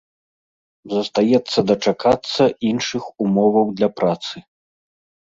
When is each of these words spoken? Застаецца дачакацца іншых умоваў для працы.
Застаецца 0.93 1.59
дачакацца 1.71 2.43
іншых 2.69 3.03
умоваў 3.27 3.67
для 3.81 3.89
працы. 3.99 4.35